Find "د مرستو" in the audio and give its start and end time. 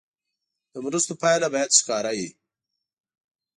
0.73-1.13